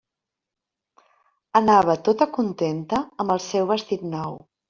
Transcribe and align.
Anava 1.59 1.95
tota 2.09 2.27
contenta 2.39 3.03
amb 3.25 3.35
el 3.37 3.45
seu 3.51 3.71
vestit 3.73 4.07
nou. 4.17 4.35